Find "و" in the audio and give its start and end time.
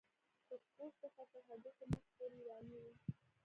2.81-2.85